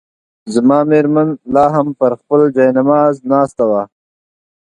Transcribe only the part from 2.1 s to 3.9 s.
خپل جاینماز ناست وه.